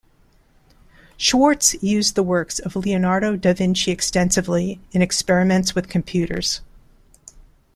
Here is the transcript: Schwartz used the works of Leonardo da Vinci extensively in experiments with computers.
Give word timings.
Schwartz 1.15 1.75
used 1.79 2.15
the 2.15 2.23
works 2.23 2.57
of 2.57 2.75
Leonardo 2.75 3.35
da 3.35 3.53
Vinci 3.53 3.91
extensively 3.91 4.79
in 4.93 5.03
experiments 5.03 5.75
with 5.75 5.89
computers. 5.89 6.61